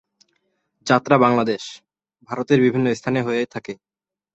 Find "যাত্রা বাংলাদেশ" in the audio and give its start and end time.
0.87-1.63